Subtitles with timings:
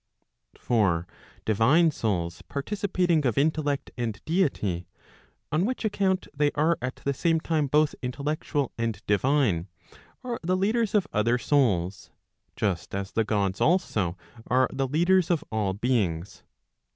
[0.57, 1.05] For
[1.45, 4.87] divine souls participating of intellect and deity,
[5.51, 9.67] on which account, they are at the same time both intellectual and divine,
[10.23, 12.09] are the leaders of other souls,
[12.55, 14.17] just as the Gods also
[14.47, 16.41] are the leaders of all beings.